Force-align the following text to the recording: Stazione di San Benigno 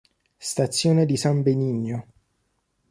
Stazione 0.39 1.05
di 1.05 1.15
San 1.15 1.43
Benigno 1.43 2.05